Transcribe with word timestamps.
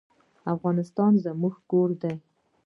افغانستان 0.53 1.11
زما 1.25 1.49
کور 1.69 1.89
دی 2.01 2.13